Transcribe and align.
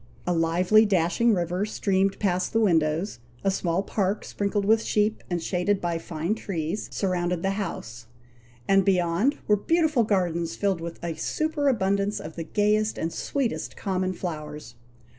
A 0.25 0.33
lively, 0.33 0.83
dashing 0.83 1.35
river, 1.35 1.63
streamed 1.63 2.17
past 2.17 2.53
the 2.53 2.59
windows; 2.59 3.19
a 3.43 3.51
small 3.51 3.83
park, 3.83 4.25
sprinkled 4.25 4.65
with 4.65 4.81
sheep, 4.81 5.23
and 5.29 5.39
shaded 5.43 5.79
by 5.79 5.99
fine 5.99 6.33
trees, 6.33 6.89
surrounded 6.91 7.43
the 7.43 7.51
house; 7.51 8.07
and 8.67 8.83
beyond 8.83 9.37
were 9.45 9.55
beautiful 9.55 10.03
gardens 10.03 10.55
filled 10.55 10.81
with 10.81 10.97
a 11.03 11.13
superabundance 11.13 12.19
of 12.19 12.35
the 12.35 12.43
gayest 12.43 12.97
and 12.97 13.13
sweetest 13.13 13.77
common 13.77 14.11
flowers. 14.13 14.73